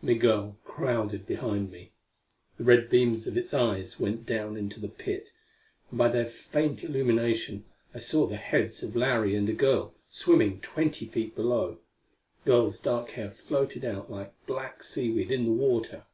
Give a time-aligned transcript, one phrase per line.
[0.00, 1.92] Migul crowded behind me.
[2.56, 5.28] The red beams of its eyes went down into the pit,
[5.90, 10.62] and by their faint illumination I saw the heads of Larry and a girl, swimming
[10.62, 11.76] twenty feet below.
[12.46, 16.06] The girl's dark hair floated out like black seaweed in the water.